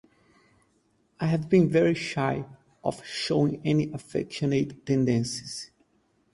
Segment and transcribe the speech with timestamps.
[1.19, 2.43] I have always been very shy
[2.83, 5.69] of showing any affectionate tendencies.